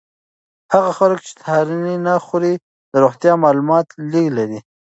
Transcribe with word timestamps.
هغه 0.73 0.91
خلک 0.99 1.19
چې 1.25 1.31
سهارنۍ 1.39 1.95
نه 2.07 2.13
خوري 2.25 2.53
د 2.91 2.93
روغتیا 3.03 3.33
مالومات 3.43 3.87
لږ 4.11 4.25
لري. 4.37 4.59